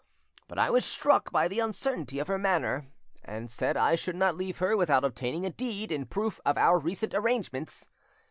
But 0.47 0.57
I 0.57 0.71
was 0.71 0.83
struck 0.83 1.31
by 1.31 1.47
the 1.47 1.59
uncertainty 1.59 2.17
of 2.17 2.27
her 2.27 2.39
manner, 2.39 2.87
and 3.23 3.51
said 3.51 3.77
I 3.77 3.93
should 3.93 4.15
not 4.15 4.35
leave 4.35 4.57
her 4.57 4.75
without 4.75 5.05
obtaining 5.05 5.45
a 5.45 5.51
deed 5.51 5.91
in 5.91 6.07
proof 6.07 6.39
of 6.43 6.57
our 6.57 6.79
recent 6.79 7.13
arrangements. 7.13 7.87